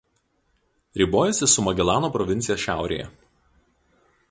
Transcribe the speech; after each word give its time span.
Ribojasi 1.01 1.49
su 1.55 1.65
Magelano 1.67 2.11
provincija 2.17 2.59
šiaurėje. 2.65 3.09